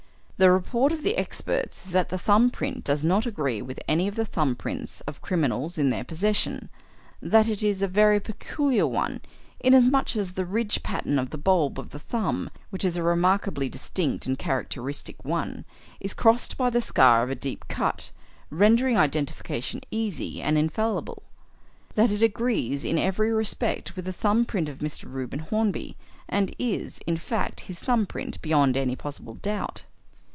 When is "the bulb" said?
11.25-11.77